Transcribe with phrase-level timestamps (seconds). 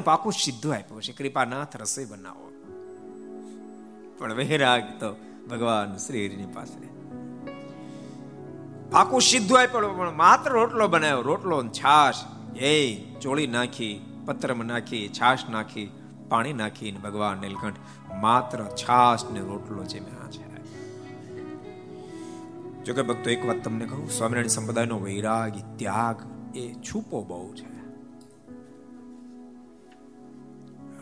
[0.00, 1.12] પાકોને પાકું સીધું આપ્યું છે.
[1.12, 2.52] કૃપાનાથ રસોઈ બનાવો.
[4.18, 5.16] પણ વૈરાગ તો
[5.50, 6.88] ભગવાન શ્રી હરિની પાસે.
[8.90, 11.22] પાકું સીધું આપ્યું, પણ માત્ર રોટલો બનાવ્યો.
[11.22, 12.14] રોટલો છાશ
[12.56, 15.90] એ ચોળી નાખી, પત્રમાં નાખી, છાશ નાખી,
[16.28, 17.74] પાણી નાખીને ભગવાન નીલકંઠ
[18.20, 20.50] માત્ર છાશ ને રોટલો જેમ્યા છે
[22.84, 26.16] જોકે ભક્તો, એક વાત તમને કહું, સ્વામિનારાયણ સંપ્રદાયનો વૈરાગ ત્યાગ
[26.56, 27.79] એ છૂપો બહુ છે.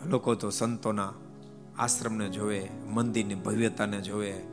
[0.05, 1.13] લોકો તો સંતોના
[1.79, 4.43] આશ્રમને જોવે, મંદિરની ભવ્યતાને જોવે,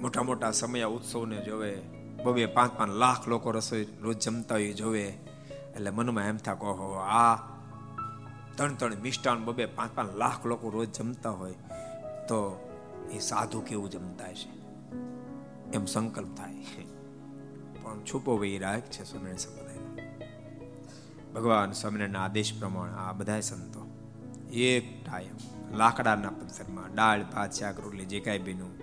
[0.00, 1.82] મોટા મોટા સમયા ઉત્સવને જોવે,
[2.24, 5.08] બબે પાંચ પાંચ લાખ લોકો રસોઈ રોજ જમતા હોય જોવે.
[5.76, 7.36] એટલે મનમાં એમ થાય કહો આ
[8.56, 11.52] ત્રણ ત્રણ મિષ્ટાન બબે પાંચ પાંચ લાખ લોકો રોજ જમતા હોય
[12.28, 12.68] તો
[13.12, 14.58] એ સાધુ કેવું જમતા છે
[15.72, 16.54] એમ સંકલ્પ થાય.
[17.82, 19.67] પણ છુપો વૈરાગ છે સ્વામિનારાયણ
[21.34, 23.86] ભગવાન સ્વામિનારાયણના આદેશ પ્રમાણે આ બધા સંતો
[24.52, 25.36] એક ટાઈમ
[25.76, 28.78] લાકડાના પથ્થરમાં દાળ, ભાત, શાક, રોટલી જે કાંઈ બીનું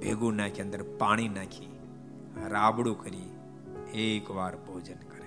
[0.00, 1.78] ભેગું નાખી, અંદર પાણી નાખી,
[2.48, 3.30] રાબડું કરી
[3.94, 5.18] એક વાર ભોજન કરે.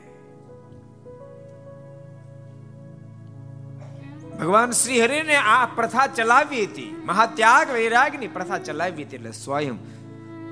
[4.38, 7.02] ભગવાન શ્રી હરિને આ પ્રથા ચલાવી હતી.
[7.06, 9.78] મહાત્યાગ વૈરાગની પ્રથા ચલાવી હતી એટલે સ્વયં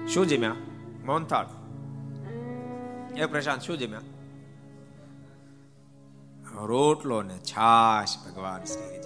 [0.08, 0.56] શું જમ્યા?
[1.06, 1.46] મોહનથાળ.
[3.18, 4.00] એ પ્રશાંત શું જમ્યા?
[6.66, 9.00] રોટલો ને છાશ ભગવાન શ્રી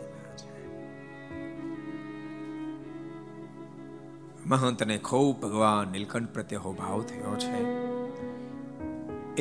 [4.46, 7.64] મહંતને ખૂબ ભગવાન નીલકંઠ પ્રત્યે ભાવ થયો છે.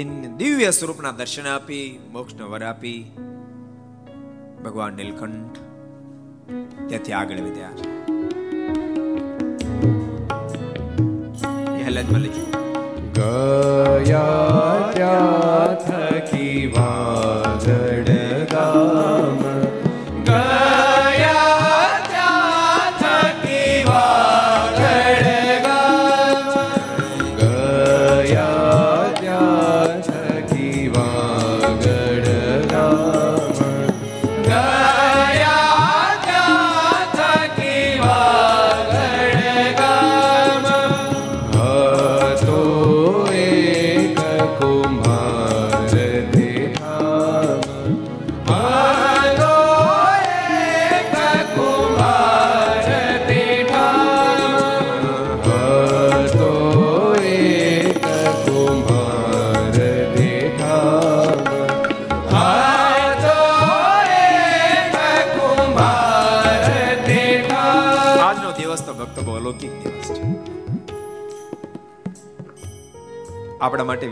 [0.00, 3.12] એને દિવ્ય સ્વરૂપના દર્શન આપી, મોક્ષનો વર આપી,
[4.64, 5.58] ભગવાન નીલકંઠ
[6.88, 7.92] ત્યાંથી આગળ વધ્યા છે.
[13.12, 14.61] ગયા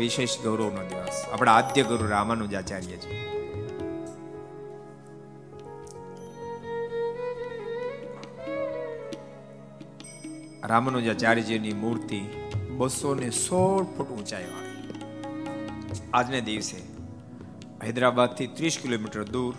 [0.00, 1.18] વિશેષ ગૌરવનો દિવસ.
[1.32, 3.12] આપણા આદ્ય ગુરુ રામાનુજાચાર્ય છે
[10.70, 12.20] રામાનુજાચાર્યજીની મૂર્તિ
[12.78, 14.68] બસો ને સોળ ફૂટ ઊંચાઈ વાળી.
[16.18, 16.78] આજને દિવસે
[17.84, 19.54] હૈદરાબાદથી ત્રીસ કિલોમીટર દૂર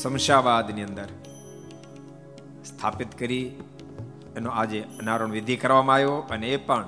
[0.00, 1.10] શમશાબાદની અંદર
[2.70, 3.46] સ્થાપિત કરી
[4.38, 6.86] એનો આજે અનાવરણ વિધિ કરવામાં આવ્યો અને એ પણ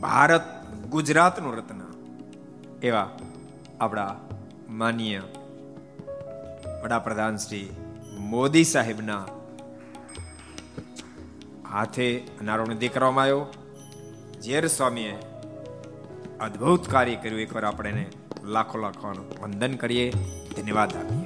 [0.00, 0.42] ભારત
[0.90, 1.80] ગુજરાતનું રત્ન
[2.82, 3.10] એવા
[3.80, 4.16] આપણા
[4.68, 5.22] માન્ય
[6.84, 7.70] વડાપ્રધાન શ્રી
[8.18, 9.26] મોદી સાહેબના
[11.70, 13.46] હાથે અનાવરણ વિધિ કરવામાં આવ્યો.
[14.42, 15.16] ઝેર સ્વામીએ
[16.40, 17.40] અદ્ભુત કાર્ય કર્યું.
[17.40, 18.06] એકવાર આપણે એને
[18.44, 19.08] લાખો લાખો
[19.42, 20.10] વંદન કરીએ.
[20.56, 21.25] ધન્યવાદ આપીએ.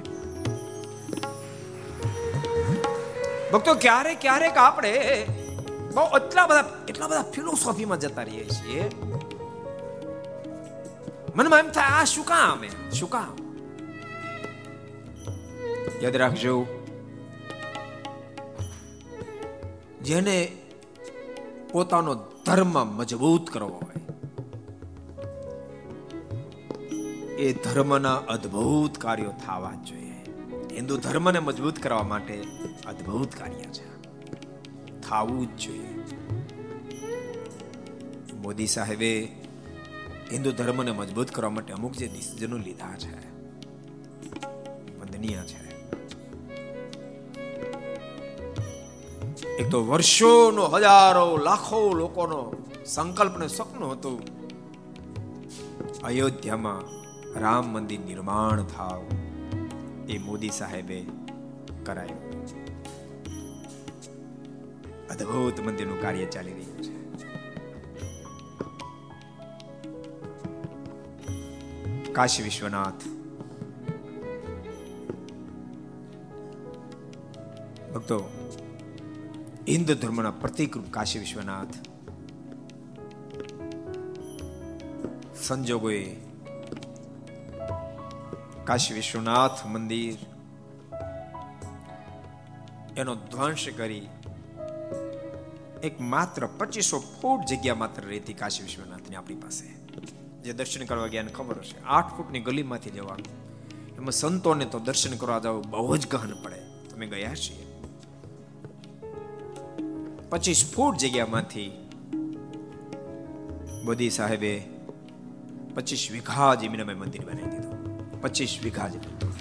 [3.52, 4.92] ભક્તો, ક્યારેક ક્યારેક આપણે
[5.94, 8.84] બહુ એટલા બધા એટલા બધા ફિલોસોફીમાં જતા રહીએ છીએ.
[11.36, 12.58] મનમાં એમ થાય, આ શું કામ
[12.98, 13.34] શું કામ?
[16.02, 16.54] યાદ રાખજો,
[20.02, 20.36] જેને
[21.72, 22.12] પોતાનો
[22.46, 24.02] ધર્મ મજબૂત કરવો હોય,
[27.38, 30.09] એ ધર્મના અદ્ભુત કાર્યો થવા જોઈએ.
[30.76, 32.42] હિન્દુ ધર્મને મજબૂત કરવા માટે
[32.86, 33.88] અદ્ભુત કાર્ય છે.
[35.00, 35.94] થાવું જ જોઈએ.
[38.34, 39.28] મોદી સાહેબે
[40.32, 43.16] હિન્દુ ધર્મને મજબૂત કરવા માટે અમુક જે ડિસિઝનો લીધા છે,
[44.98, 45.70] વંદનીય છે.
[49.58, 52.52] એક તો વર્ષોનો, હજારો, લાખો લોકોનો
[52.84, 54.20] સંકલ્પ ને સપનું હતું,
[56.02, 56.78] અયોધ્યામાં
[57.40, 59.02] રામ મંદિર નિર્માણ થાવ.
[60.10, 61.04] એ મોદી સાહેબે
[61.86, 62.30] કરાયું.
[65.08, 67.00] અદ્ભુત મંદિરનું કાર્ય ચાલી રહ્યું છે.
[72.12, 73.06] કાશી વિશ્વનાથ.
[77.94, 78.18] ભક્તો,
[79.68, 81.74] હિન્દુ ધર્મના પ્રતિકરૂપ કાશી વિશ્વનાથ
[85.36, 86.16] સંજોગોએ
[88.70, 90.16] કાશી વિશ્વનાથ મંદિર.
[92.96, 94.08] એનો ધ્વંસ કરી
[95.82, 99.66] એક માત્ર પચીસો ફૂટ જગ્યા માત્ર રહેતી કાશી વિશ્વનાથની આપણી પાસે.
[100.42, 101.84] જે દર્શન કરવા ગયા ખબર હશે.
[101.84, 103.58] આઠ ફૂટની ગલીમાંથી જવાનું
[103.96, 106.88] એમાં સંતોને તો દર્શન કરવા જવું બહુ જ ગહન પડે.
[106.90, 107.66] તમે ગયા છીએ.
[110.30, 111.88] પચીસ ફૂટ જગ્યામાંથી
[113.84, 114.62] મોદી સાહેબે
[115.74, 117.69] પચીસ વીઘા જમીનમાં મંદિર બનાવી દીધું.
[118.20, 119.32] પચીસ વીઘા જેટલું.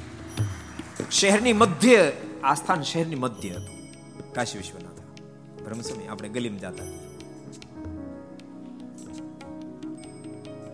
[1.09, 2.11] શહેરની મધ્ય,
[2.43, 4.33] આસ્થાન શહેરની મધ્ય હતું.
[4.33, 4.99] કાશી વિશ્વનાથ.
[5.63, 7.09] બ્રહ્મસમય આપણે ગલીમાં જતા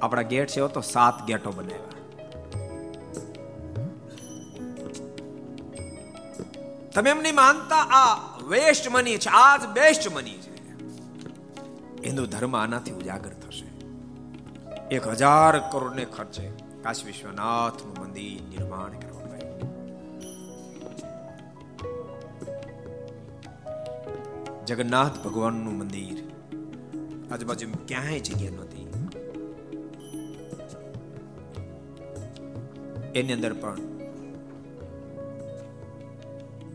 [0.02, 1.80] આપણા ગેટ છે તો સાત ગેટો બનાવ્યા.
[6.94, 10.56] તમે એમ નહીં માનતા, આ વેસ્ટ મની છે આજ બેસ્ટ મની છે.
[12.08, 13.66] હિન્દુ ધર્મ આનાથી ઉજાગર થશે.
[14.96, 16.65] એક હજાર કરોડ ને ખર્ચે.
[16.86, 19.46] કાશી વિશ્વનાથનું મંદિર નિર્માણ કરવામાં
[24.68, 26.20] જગન્નાથ ભગવાનનું મંદિર
[27.30, 28.86] આજુબાજુ ક્યાંય જગ્યા નહોતી
[33.14, 33.84] એની અંદર પણ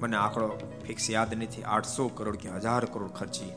[0.00, 0.50] મને આંકડો
[0.84, 3.52] ફિક્સ યાદ નથી આઠસો કરોડ કે હજાર કરોડ ખર્ચી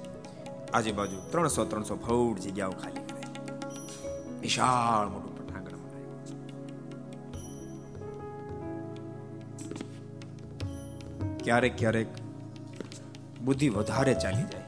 [0.73, 5.13] આજુબાજુ ત્રણસો ત્રણસો ફૂટ જગ્યાઓ ખાલી કરાઈ વિશાળ
[11.43, 12.07] ક્યારેક ક્યારેક
[13.41, 14.63] બુદ્ધિ વધારે ચાલી જાય.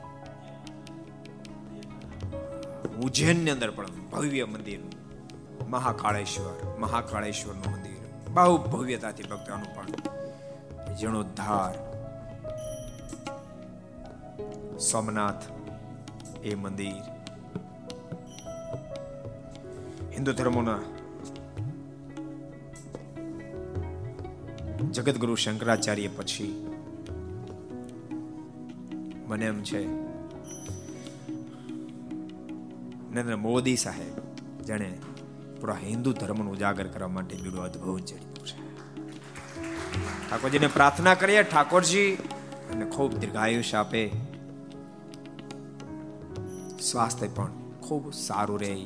[3.04, 4.80] ઉજ્જૈનની અંદર પણ ભવ્ય મંદિર,
[5.68, 11.95] મહાકાળેશ્વર, મહાકાળેશ્વરનું મંદિર, બહુ ભવ્યતાથી ભક્તોનું પણ જીર્ણોદ્ધાર.
[14.80, 15.44] સોમનાથ
[16.44, 17.01] એ મંદિર.
[20.13, 20.80] હિન્દુ ધર્મોના
[24.92, 26.64] જગતગુરુ શંકરાચાર્ય પછી
[29.27, 29.86] મને એમ છે,
[33.12, 34.16] નરેન્દ્ર મોદી સાહેબ,
[34.63, 34.98] જેણે
[35.62, 38.75] પૂરા હિન્દુ ધર્મનું ઉજાગર કરવા માટે બીડું અદભુત ચડ્યું છે.
[40.30, 42.12] ઠાકોરજીને પ્રાર્થના કરીએ, ઠાકોરજી,
[42.74, 44.12] અને ખૂબ દીર્ઘાયુષ આપે.
[46.81, 47.51] સ્વાસ્થ્ય પણ
[47.81, 48.86] ખૂબ સારું રહે.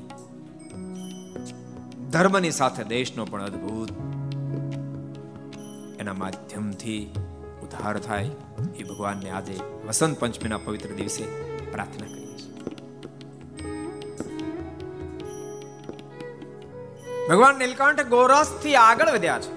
[2.10, 3.92] ધર્મની સાથે દેશનો પણ અદ્ભુત
[6.00, 7.12] એના માધ્યમથી
[7.80, 8.30] ઉદ્ધાર થાય
[8.76, 11.24] એ ભગવાનને આજે વસંત પંચમીના પવિત્ર દિવસે
[11.72, 12.26] પ્રાર્થના કરીએ
[17.30, 19.54] ભગવાન નીલકંઠ ગોરસથી આગળ વધ્યા છે.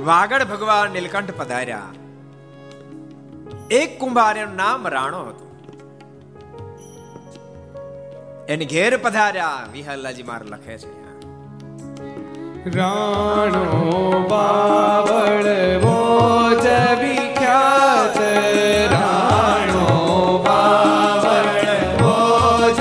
[0.00, 1.82] વાગડ ભગવાન નીલકંઠ પધાર્યા.
[3.70, 5.51] એક કુંભારનું નામ રાણો હતું.
[8.48, 9.66] એને ઘેર પધાર્યા.
[9.72, 11.02] વિહલાજી માર લખે છે.
[12.76, 15.44] રાણો બાવળ
[15.78, 16.66] મોજ
[17.00, 18.16] વિખ્યાત
[18.92, 19.86] રાણો
[20.46, 21.64] બાવળ
[22.02, 22.80] મોજ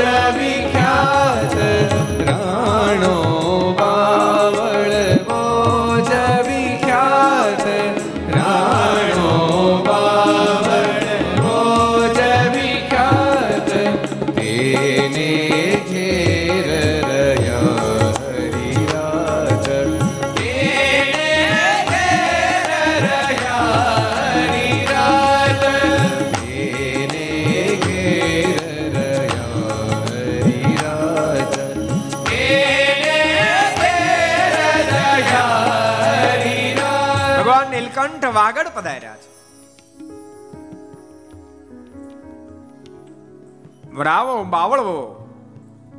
[44.41, 44.97] રાવો બાવળવો.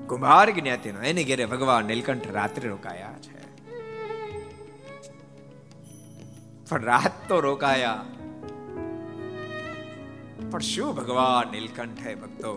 [0.07, 3.39] કુંભાર જ્ઞાતિનો એની ઘેરે ભગવાન નીલકંઠ રાત્રે રોકાયા છે.
[6.69, 8.05] પણ રાત તો રોકાયા.
[10.51, 12.53] પણ શું ભગવાન નીલકંઠે ભક્તો?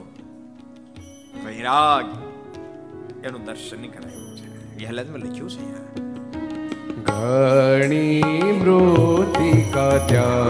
[1.46, 2.06] વૈરાગ
[3.26, 4.78] એનું દર્શન કરાયું છે.
[4.78, 5.66] વ્યાલદમાં લખ્યું છે
[7.06, 8.24] ઘણી
[8.60, 10.45] મૃતિકા ત્યાં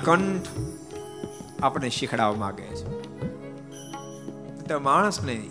[0.00, 0.46] નીલકંઠ
[1.62, 3.02] આપણે શીખડાવવા માંગે છે.
[4.62, 5.50] તો માણસને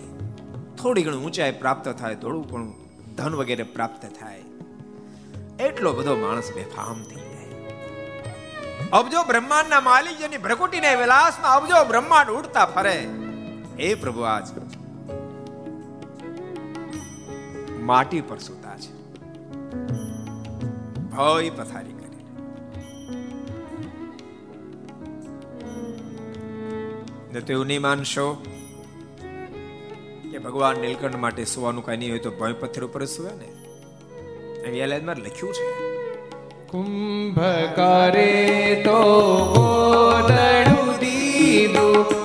[0.81, 2.73] થોડી ઘણી ઊંચાઈ પ્રાપ્ત થાય, થોડું ઘણું
[3.15, 4.41] ધન વગેરે પ્રાપ્ત થાય.
[5.59, 7.69] એટલો બધો માણસ બેફામ થઈ જાય.
[8.91, 13.07] અબજો બ્રહ્માંડના માલિક જેની ભ્રકુટીને વિલાસમાં અબજો બ્રહ્માંડ ઉડતા ફરે.
[13.79, 14.47] એ પ્રભુ, આજ
[17.79, 18.93] માટી પર સુતા છે.
[21.09, 21.98] ભય પથારી
[27.33, 28.33] ને તો એવું નહીં માનશો
[30.31, 33.49] કે ભગવાન નીલકંઠ માટે સુવાનું કઈ નહીં હોય તો ભય પથ્થર ઉપર સુવે ને?
[35.05, 35.89] માં લખ્યું છે.
[36.67, 38.35] કુંભકારે
[38.85, 39.01] તો
[40.99, 42.18] દીધું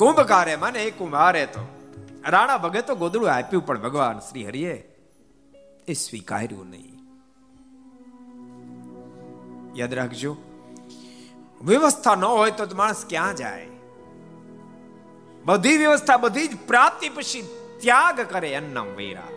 [0.00, 1.62] કુંભકારે મને એ કુંભારે તો.
[2.28, 4.74] રાણા ભગત તો ગોદડું આપ્યું, પણ ભગવાન શ્રી હરિએ
[5.88, 6.96] એ સ્વીકાર્યું નહીં.
[9.76, 10.36] યાદ રાખજો,
[11.64, 13.66] વ્યવસ્થા ન હોય તો માણસ ક્યાં જાય?
[15.44, 17.44] બધી વ્યવસ્થા, બધી જ પ્રાપ્તિ પછી
[17.80, 19.30] ત્યાગ કરે અન્નમ વૈરા.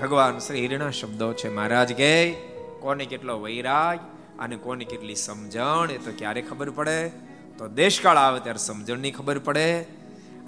[0.00, 2.32] ભગવાન શ્રી હિરણા શબ્દો છે, મહારાજ કે,
[2.80, 3.98] કોને કેટલો વૈરાગ
[4.38, 7.27] અને કોને કેટલી સમજણ, એ તો ક્યારે ખબર પડે?
[7.58, 9.82] તો દેશકાળ આવે ત્યારે સમજણની ખબર પડે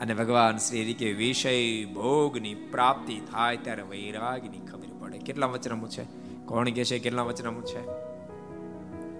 [0.00, 5.18] અને ભગવાન શ્રી હરિ કે વિષય ભોગની પ્રાપ્તિ થાય ત્યારે વૈરાગની ખબર પડે.
[5.18, 6.04] કેટલા વચનામું છે?
[6.46, 6.98] કોણ કે છે?
[6.98, 7.80] કેટલા વચનામું છે?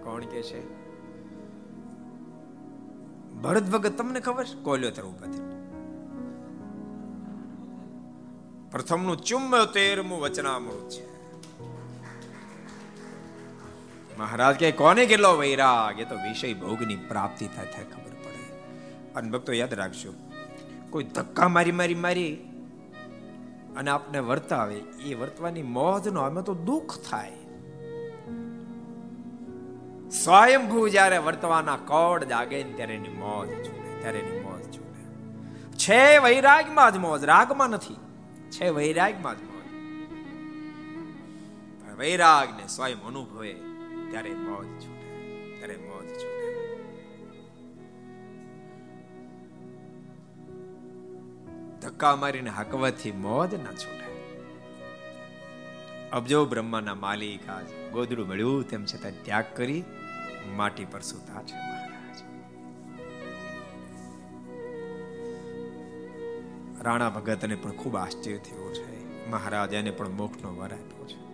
[0.03, 0.81] કોણ કે છે?
[3.43, 4.45] ભરત ભગત, તમને ખબર?
[4.45, 5.51] છે કોલ્યો તર ઊભા થયો
[8.71, 11.10] પ્રથમનું ચુમ્મોતેરમું વચનામૃત છે.
[14.21, 16.01] મહારાજ કે, કોને કેટલો વૈરાગ?
[16.01, 18.61] એ તો વિષય ભોગની પ્રાપ્તિ થાય થાય ખબર પડે.
[19.15, 20.13] અને ભક્તો, યાદ રાખજો,
[20.91, 22.35] કોઈ ધક્કા મારી મારી મારી
[23.77, 27.33] અને આપને વર્તાવે એ વર્તવાની મોજ નો અમે તો દુઃખ થાય.
[30.11, 35.03] સ્વયંભૂ જ્યારે વર્તવાના કોડ જાગે ને ત્યારે એની મોજ છૂટે, ત્યારે એની મોજ છૂટે.
[35.77, 37.97] છે વૈરાગમાં જ મોજ, રાગમાં નથી.
[38.51, 39.67] છે વૈરાગમાં જ મોજ.
[41.99, 43.70] વૈરાગને સ્વયં અનુભવે.
[44.11, 45.09] ત્યારે મોજ છૂટે,
[45.59, 46.41] ત્યારે મોજ છૂટે.
[51.81, 54.01] ધક્કા મારીને હકવાથી મોજ ના છૂટે.
[56.13, 59.85] અબજો બ્રહ્માના માલિક આજ ગોદડું મળ્યું, તેમ છતાં ત્યાગ કરી
[60.57, 62.23] માટી પર સુતા છે મહારાજ.
[66.83, 69.27] રાણા ભગતને પણ ખૂબ આશ્ચર્ય થયું છે.
[69.31, 71.30] મહારાજ એને પણ મોક્ષનો વર આપ્યો છે.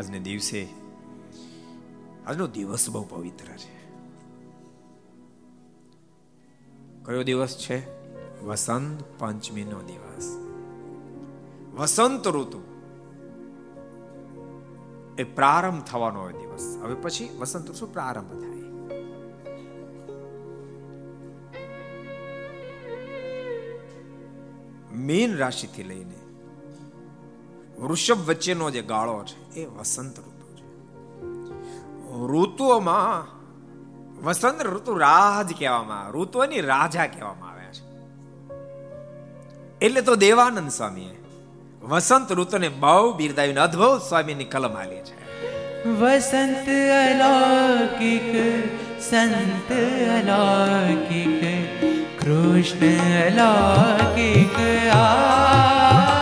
[0.00, 0.68] આજને દિવસે,
[2.26, 3.90] આજનો દિવસ બહુ પવિત્ર છે.
[7.04, 7.86] કયો દિવસ છે?
[8.42, 10.36] વસંત પંચમીનો દિવસ.
[11.74, 12.62] વસંત ઋતુ.
[15.18, 16.78] એ પ્રારંભ થવાનો દિવસ.
[16.82, 18.60] હવે પછી વસંત ઋતુ પ્રારંભ થાય.
[24.96, 26.29] મીન રાશિથી લઈને
[27.80, 30.66] વૃષભ વચ્ચેનો જે ગાળો છે, એ વસંત ઋતુ છે.
[32.32, 33.40] ઋતુઓમાં
[34.24, 37.90] વસંત ઋતુ રાજ કહેવામાં આવે, ઋતુઓની રાજા કહેવામાં આવ્યા છે.
[39.80, 41.24] એટલે તો દેવાનંદ સ્વામીએ
[41.82, 45.20] વસંત ઋતુને બહુ બિરદાવીને અદભુત સ્વામીની કલમ આલી છે.
[45.88, 46.68] વસંત
[47.10, 48.34] અલૌકિક,
[49.02, 49.72] સંત
[50.08, 51.44] અલૌકિક,
[52.20, 52.86] કૃષ્ણ
[53.22, 56.19] અલૌકિક આ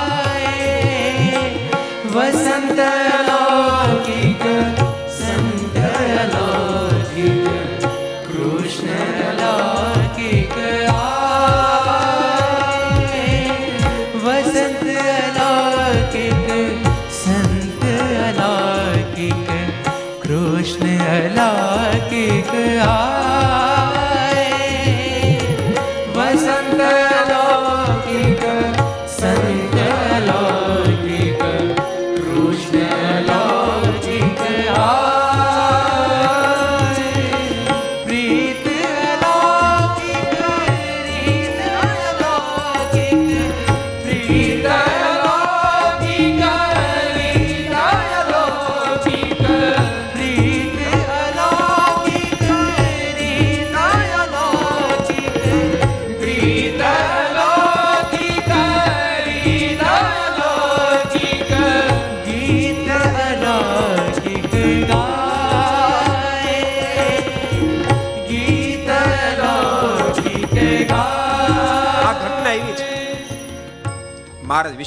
[29.89, 30.48] Hello.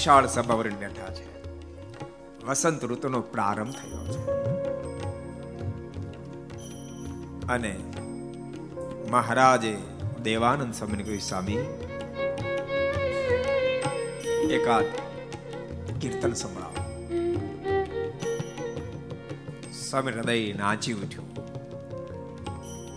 [0.02, 1.54] વિશાળ સભા ભરીને બેઠા છે.
[2.46, 4.30] વસંત ઋતુનો પ્રારંભ થયો છે.
[7.48, 7.76] અને
[9.10, 9.78] મહારાજે
[10.24, 11.54] દેવાનંદ સ્વામીને કહ્યું, સ્વામી,
[14.54, 14.84] એકાદ
[16.02, 17.10] કીર્તન સંભળાવો.
[19.90, 21.36] સ્વામી હૃદય નાચી ઉઠ્યું.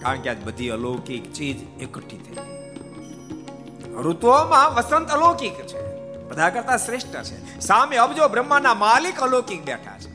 [0.01, 2.37] કારણ કે આજ બધી અલૌકિક ચીજ એકઠી થઈ.
[4.03, 5.94] ઋતુઓમાં વસંત અલૌકિક છે.
[6.29, 7.61] બધા કરતા શ્રેષ્ઠ છે.
[7.61, 10.15] સામે અબજો બ્રહ્માના માલિક અલૌકિક બેઠા છે.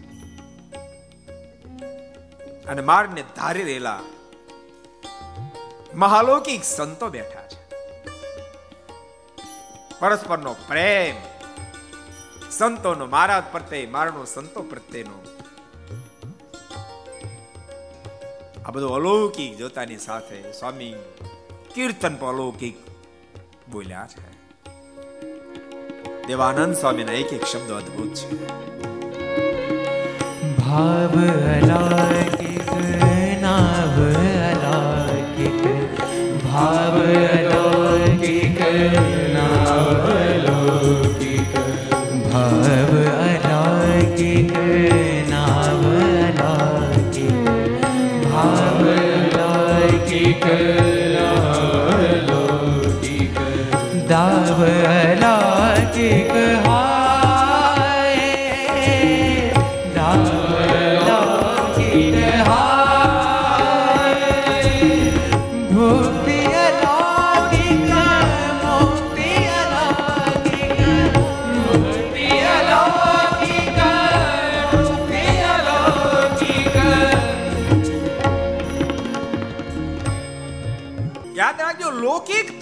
[2.65, 3.99] અને માર્ગને ધારી રહેલા
[5.95, 7.59] મહાલૌકિક સંતો બેઠા છે.
[9.99, 11.15] પરસ્પરનો પ્રેમ,
[12.51, 15.23] સંતોનો મહારાજ પ્રત્યે, મારનો સંતો પ્રત્યેનો.
[18.65, 20.95] આ બધું અલૌકિક જોતાની સાથે સ્વામી
[21.73, 22.75] કીર્તન પર અલૌકિક
[23.71, 24.38] બોલ્યા છે.
[26.29, 28.35] દેવાનંદ સ્વામીના એક એક શબ્દ અદ્ભુત છે
[30.59, 31.15] ભાવ
[31.53, 32.69] અલૌકિક
[33.43, 35.63] નાવ અલૌકિક
[36.43, 38.61] ભાવ અલૌકિક
[39.33, 41.57] નાવ અલૌકિક
[42.27, 43.08] ભાવ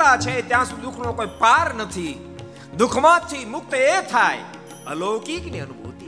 [0.08, 2.16] લૌકિકતા છે, ત્યાં સુધી દુઃખનો કોઈ પાર નથી.
[2.78, 4.44] દુઃખમાંથી મુક્ત એ થાય
[4.88, 6.08] અલૌકિકની અનુભૂતિ.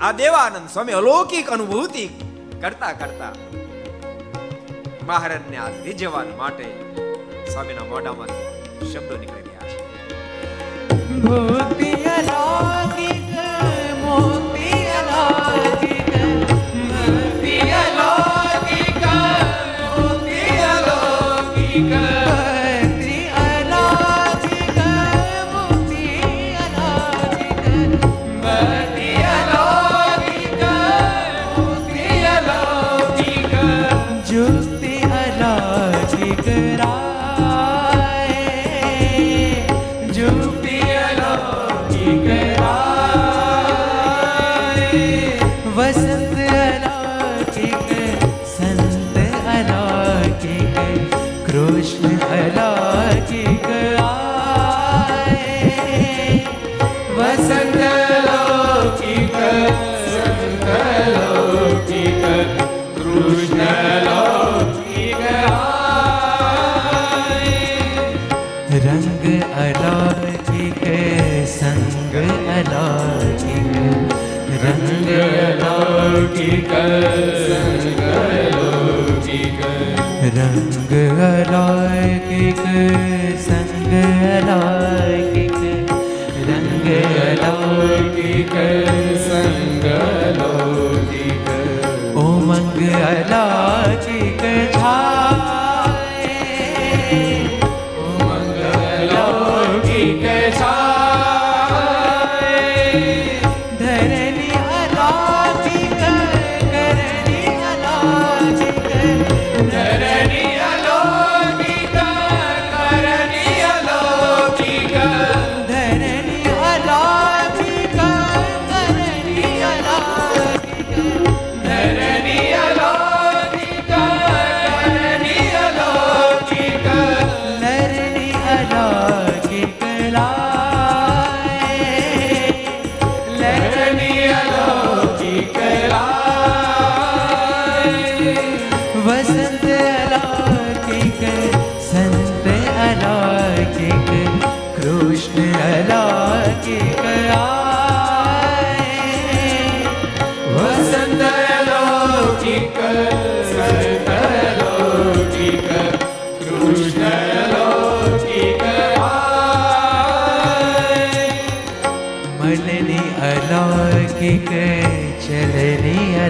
[0.00, 2.04] આ દેવાનંદ સ્વામી અલૌકિક અનુભૂતિ
[2.62, 3.32] કરતા કરતા
[5.06, 6.66] મહારાજને આ રીઝવવા માટે
[7.52, 9.78] સ્વામીના મોઢામાંથી શબ્દો નીકળી રહ્યા છે.
[11.24, 13.22] ભૂતિ અલૌકિક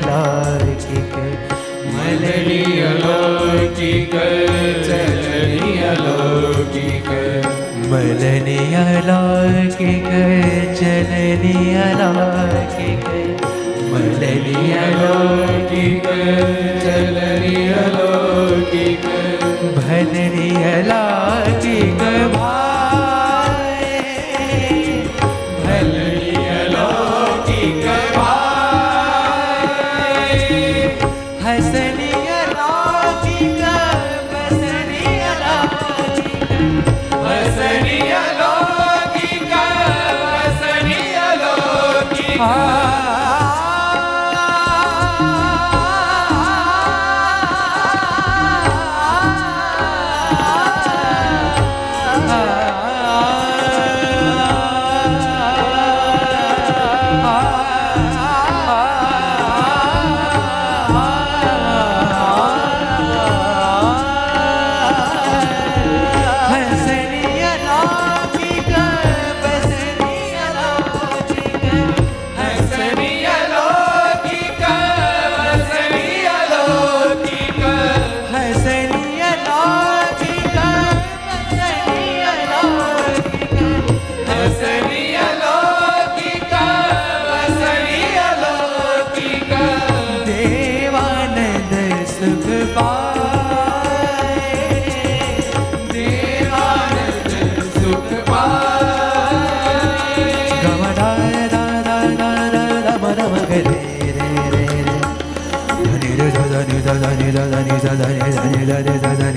[0.02, 1.14] ચલની અલૌકિક
[1.88, 4.14] મનની અલૌકિક
[4.86, 7.08] ચલની અલૌકિક
[7.90, 10.08] મલની અલૌકિક
[10.78, 13.06] ચલની અલૌકિક
[13.92, 16.08] મલની અલૌકિક
[16.84, 19.06] ચલની અલૌકિક
[19.76, 20.52] ભલની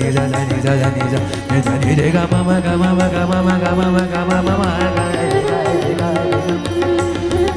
[0.06, 2.66] રે ધ ધની ધ ધની ધ ni ધ ni ધની ni ગ મ મ ગ
[2.66, 5.62] ga મ ગ મ મ ગ ga મ ગ મ મ મ ગ રે ગ
[5.66, 6.10] રે ga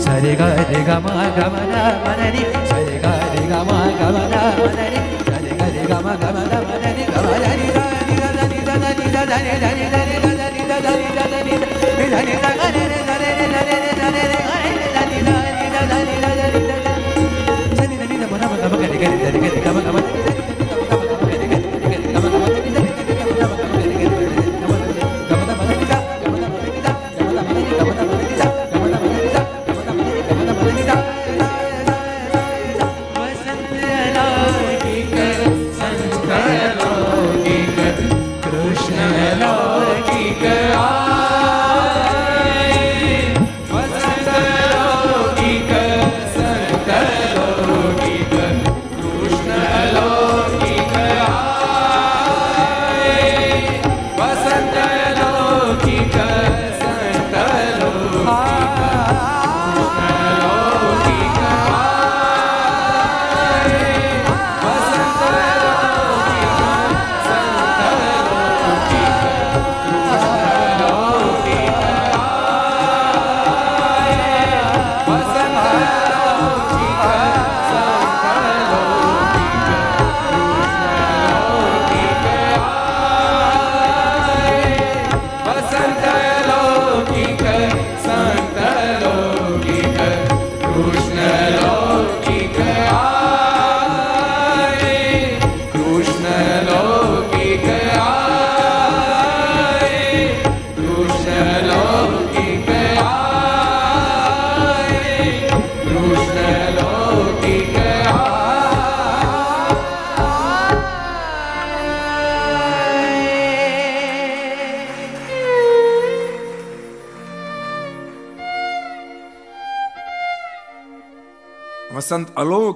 [0.03, 3.61] સરે ga રે ga મ ગ મ દ ni દ ની ga ગ ga ગ
[3.61, 6.55] ga ગ મ દ મ ni ની સરે ga રે ga મ ga મ દ
[6.57, 9.53] મ દ ni ga મ દ ni ધ ni ધ ni ધ ni ધ ni
[9.59, 11.53] ધની ni ધ ni ધ ni ધ ni ધ ni ધ ni
[11.99, 13.78] રે ni ધ ni રે ni રે ni ધ રે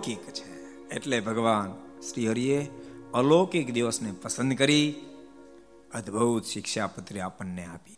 [0.04, 0.52] અલૌકિક છે.
[0.96, 2.68] એટલે ભગવાન શ્રી હરિએ
[3.14, 4.96] અલૌકિક દિવસને પસંદ કરી
[5.94, 7.98] અદ્ભુત શિક્ષાપત્રી આપણને આપી.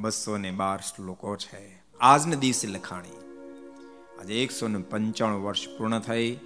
[0.00, 1.82] બસો ને બાર શ્લોકો છે.
[2.00, 3.16] આજના દિવસે લખાણી.
[4.20, 6.38] આજે એકસો ને પંચાણું વર્ષ પૂર્ણ થઈ,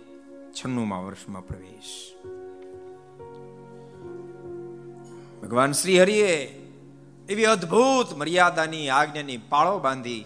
[0.53, 2.15] છન્નુમાં વર્ષમાં પ્રવેશ.
[5.43, 6.47] ભગવાન શ્રી હરિએ
[7.29, 10.25] એવી અદ્ભુત મર્યાદાની આજ્ઞાની પાળો બાંધી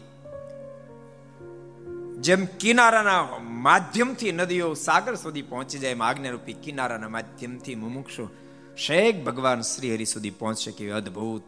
[2.25, 8.29] જેમ કિનારાના માધ્યમથી નદીઓ સાગર સુધી પહોંચી જાય, એમ આજ્ઞારૂપી કિનારાના માધ્યમથી મુમુક્ષુ
[8.77, 11.43] શેખ ભગવાન શ્રી હરિ સુધી પહોંચે કે અદ્ભુત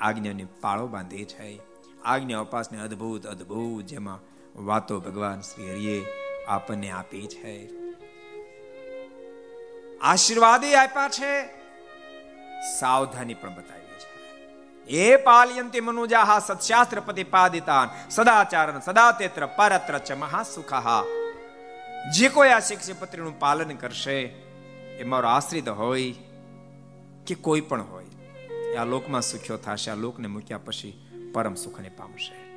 [0.00, 1.58] આજ્ઞાની પાળો બાંધી છે.
[2.04, 4.20] આજ્ઞા ઉપાસને અદ્ભુત અદ્ભુત જેમાં
[4.64, 6.04] વાતો ભગવાન શ્રી હરિએ
[6.48, 7.70] આપણને આપી છે.
[9.98, 11.46] આશીર્વાદે આપ્યા છે.
[12.80, 13.77] સાવધાની પણ બતાવી.
[14.88, 21.04] છે એ પાલયંતિ મનુજાહા સત્શાસ્ત્ર પ્રતિપાદિતાન સદાચારણ સદા તેત્ર પરત્ર ચ મહાસુખઃ.
[22.14, 24.20] જે કોઈ આ શિક્ષાપત્રીનું પાલન કરશે,
[24.98, 26.14] એ મારો આશ્રિત હોય
[27.26, 28.04] કે કોઈ પણ હોય.
[28.76, 32.48] આ લોકમાં સુખ્યો થશે, આ લોકને મૂક્યા પછી પરમ સુખને પામશે.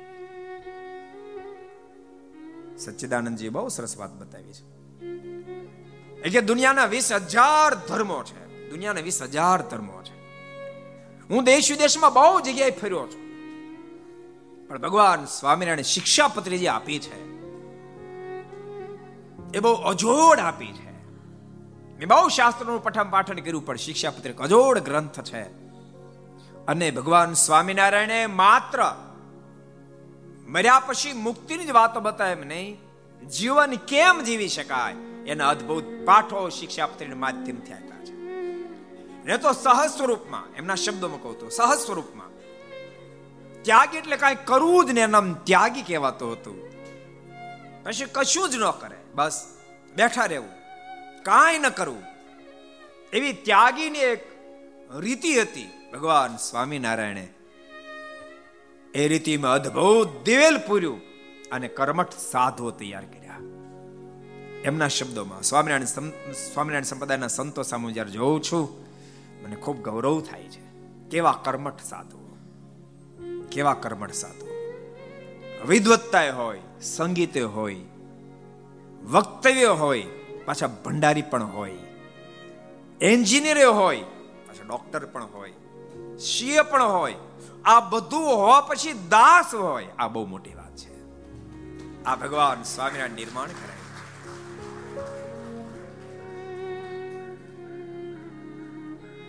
[2.78, 4.72] સચ્ચિદાનંદજી બહુ સરસ વાત બતાવી છે.
[6.20, 8.70] એટલે દુનિયાના વીસ હજાર ધર્મો છે.
[8.70, 10.21] દુનિયાના વીસ હજાર ધર્મો છે.
[11.32, 13.22] હું દેશ વિદેશમાં બહુ જગ્યાએ ફર્યો છું.
[14.68, 17.20] પણ ભગવાન સ્વામિનારાયણ શિક્ષાપત્રી જે આપી છે,
[19.54, 20.92] એ બહુ અજોડ આપી છે.
[21.98, 25.42] મેં બહુ શાસ્ત્રોનું પઠન પાઠન કર્યું, પણ શિક્ષાપત્રી અજોડ ગ્રંથ છે.
[26.66, 28.84] અને ભગવાન સ્વામિનારાયણે માત્ર
[30.46, 32.78] મર્યા પછી મુક્તિની જ વાતો બતાવે એમ નહીં,
[33.28, 34.94] જીવન કેમ જીવી શકાય
[35.26, 38.21] એના અદ્ભુત પાઠો શિક્ષાપત્રીના માધ્યમથી આપ્યા છે.
[39.24, 42.30] ને તો સહજ સ્વરૂપમાં એમના શબ્દોમાં કહું તો સહજ સ્વરૂપમાં
[43.62, 46.72] ત્યાગ એટલે કાંઈ કરવું જ ને નામ ત્યાગી કહેવાતું હતું.
[47.84, 49.44] પછી કશું જ ન કરે, બસ
[49.94, 50.50] બેઠા રહેવું.
[51.22, 52.02] કાંઈ ન કરવું.
[53.12, 54.26] એવી ત્યાગીની એક
[54.98, 57.28] રીતિ હતી, ભગવાન સ્વામિનારાયણે.
[58.94, 61.00] એ રીતિમાં અદ્ભુત દિવેલ પૂર્યું
[61.52, 63.38] અને કર્મઠ સાધુઓ તૈયાર કર્યા.
[64.64, 65.84] એમના શબ્દોમાં, સ્વામિનારાયણ
[66.32, 68.81] સ્વામિનારાયણ સંપ્રદાયના સંતો સામે જ્યારે જોઉં છું
[69.44, 70.60] મને ખૂબ ગૌરવ થાય છે.
[71.10, 72.36] કેવા કર્મઠ સાધુઓ.
[73.52, 74.48] કેવા કર્મઠ સાધુઓ.
[75.68, 77.76] વિદવત્તાએ હોય, સંગીતે હોય,
[79.04, 80.02] વક્તવ્ય હોય,
[80.44, 81.76] પાછા ભંડારી પણ હોય.
[83.00, 85.52] એન્જિનિયર હોય, પાછા ડોક્ટર પણ હોય.
[86.18, 87.14] સીએ પણ હોય.
[87.64, 89.86] આ બધું હોવા પછી દાસ હોય.
[89.98, 91.02] આ બહુ મોટી વાત છે.
[92.04, 93.91] આ ભગવાન સ્વામિનારાયણ નિર્માણ કરાય.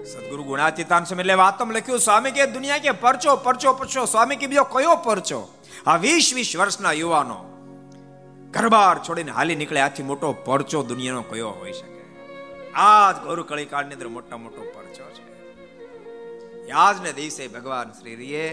[0.04, 4.48] સદગુરુ ગુણાતીતાન સ્વામી એટલે વાતમ લખ્યું સ્વામી કે દુનિયા કે પરચો પરચો પરચો સ્વામી કે
[4.48, 5.40] બીજો કયો પરચો
[5.86, 7.38] આ વીસ વીસ વર્ષના યુવાનો
[8.54, 12.02] ઘરબાર છોડીને હાલી નીકળે આથી મોટો પરચો દુનિયાનો કયો હોઈ શકે
[12.82, 18.44] આજ ગૌરવ કળી કાળની અંદર મોટા મોટો પરચો છે આજને દિવસે ભગવાન શ્રીએ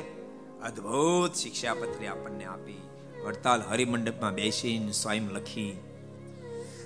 [0.62, 2.80] અદ્ભુત શિક્ષાપત્રી આપણને આપી
[3.18, 5.74] વડતાલ હરિમંડપમાં બેસીને સ્વયં લખી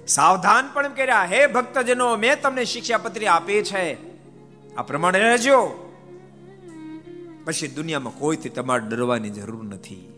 [0.09, 3.87] સાવધાન પણ કર્યા હે ભક્તજનો મેં તમને શિક્ષાપત્રી આપી છે
[4.77, 5.91] આ પ્રમાણે રહેજો.
[7.45, 10.13] પછી દુનિયામાં કોઈથી તમારે ડરવાની જરૂર નથી.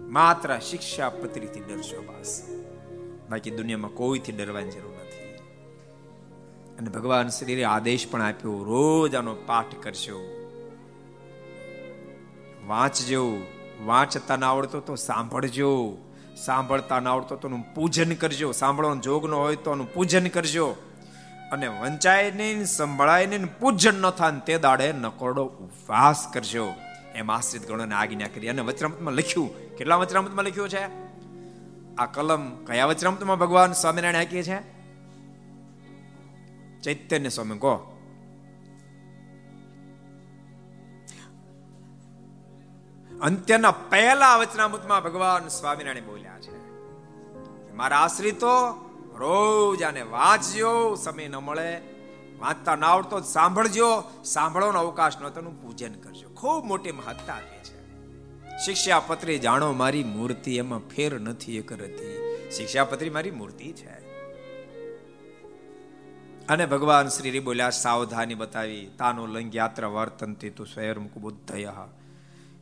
[0.00, 2.42] માત્ર શિક્ષા પત્રીથી ડરશો બસ.
[3.30, 5.34] બાકી દુનિયામાં કોઈથી ડરવાની જરૂર નથી.
[6.78, 10.20] અને ભગવાન શ્રીએ આદેશ પણ આપ્યો, રોજ આનો પાઠ કરશો.
[12.66, 13.32] વાંચજો.
[13.84, 15.96] વાંચતા ના આવડતો તો સાંભળજો.
[16.44, 18.52] સાંભળતા ના આવડતો તો પૂજન કરજો.
[18.52, 20.76] સાંભળવાનું જોગ ન હોય તો પૂજન કરજો.
[21.52, 26.72] અને વંચાય નહીં સંભળાય નહીં પૂજન ન થાય તે દાડે નકોરડો ઉપવાસ કરજો.
[27.14, 29.76] એમ આશ્રિત ગણોને આજ્ઞા કરી અને વચરામૃતમાં લખ્યું.
[29.76, 31.12] કેટલા વચરામૃતમાં લખ્યું છે?
[31.96, 34.60] આ કલમ કયા વચરામૃતમાં ભગવાન સ્વામિનારાયણ આંકીએ છે?
[36.80, 37.88] ચૈતન્ય સ્વામી, કહો.
[43.22, 46.72] અંત્યના પહેલા વચનામૃતમાં ભગવાન સ્વામિનારાયણ બોલ્યા છે.
[47.72, 48.48] મારા આશ્રિતો
[49.16, 51.80] રોજ આને વાંચજો, સમય ન મળે.
[52.38, 54.02] વાંચતા ના આવડતો સાંભળજો.
[54.24, 56.28] સાંભળવાનો અવકાશ ન તેનું પૂજન કરજો.
[56.28, 57.82] ખૂબ મોટી મહત્તા આપે છે.
[58.64, 62.18] શિક્ષાપત્રી જાણો, મારી મૂર્તિ એમાં ફેર નથી એક હતી
[62.50, 64.02] શિક્ષાપત્રી મારી મૂર્તિ છે.
[66.48, 68.90] અને ભગવાન શ્રી બોલ્યા, સાવધાની બતાવી.
[68.98, 71.72] તાનો લંગ્યાત્ર વર્તનથી તું સ્વયં કુબુદ્ધય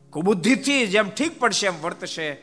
[0.09, 2.33] કુબુદ્ધિથી જેમ ઠીક પડશે એમ વર્તશે.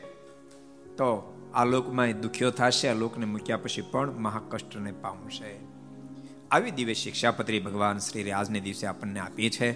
[0.97, 5.59] તો આ લોકમાં દુખ્યો થશે, આ લોકને મૂક્યા પછી પણ મહાકષ્ટને પામશે.
[6.51, 9.69] આવી દિવ્ય શિક્ષાપત્રી ભગવાન શ્રી આજને દિવસે આપણને આપી છે.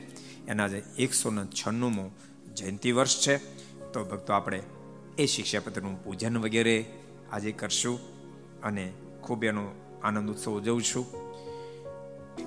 [0.47, 2.11] એના જે એકસો ને છન્નુંમું
[2.55, 3.37] જયંતિ વર્ષ છે.
[3.93, 4.63] તો ભક્તો, આપણે
[5.17, 6.85] એ શિક્ષાપત્રનું પૂજન વગેરે
[7.31, 7.99] આજે કરશું
[8.61, 9.71] અને ખૂબ એનો
[10.03, 11.05] આનંદ ઉત્સવ ઉજવશું.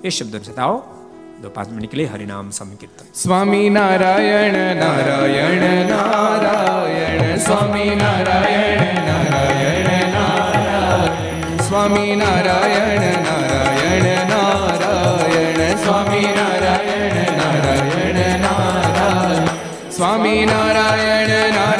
[0.03, 1.06] એ શબ્દ સાથે આવો
[1.37, 12.15] દો પાંચ મિનિટ નીકળે હરિનામ સંકીર્તન સ્વામી નારાયણ નારાયણ નારાયણ સ્વામી નારાયણ નારાયણ નારાયણ સ્વામી
[12.15, 19.49] નારાયણ નારાયણ નારાયણ સ્વામી નારાયણ નારાયણ નારાયણ
[19.91, 21.76] સ્વામી નારાયણ નારાયણ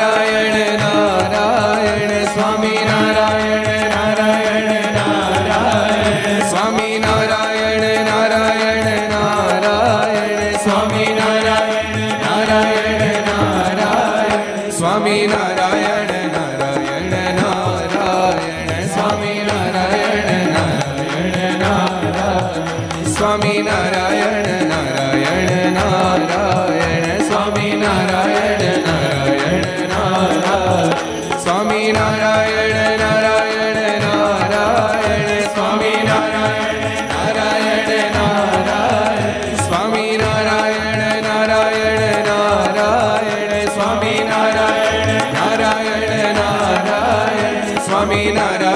[47.88, 48.67] Swami Nara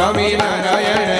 [0.00, 1.19] સ્વામિનારાયણ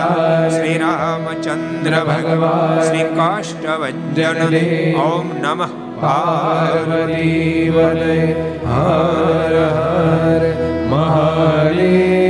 [0.48, 4.56] શ્રી રામચંદ્ર ભગવાન શ્રી કાષ્ટભન
[4.96, 5.66] ઓમ નમઃ.
[6.00, 8.32] પાર્વતી વદય
[8.66, 10.54] હર હર
[10.88, 12.21] મહાદેવ.